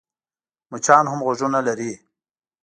مچان 0.69 1.05
هم 1.11 1.19
غوږونه 1.25 1.59
لري. 1.67 1.93